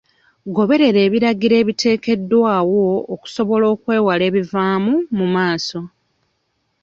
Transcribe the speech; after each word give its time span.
Goberera 0.55 0.99
ebiragiro 1.07 1.55
ebiteekeddwawo 1.61 2.85
okusobola 3.13 3.65
okwewala 3.73 4.23
ebivaamu 4.29 4.93
mu 5.17 5.25
maaso. 5.35 5.79